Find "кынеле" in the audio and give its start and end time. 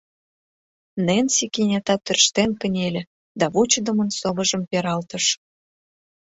2.61-3.03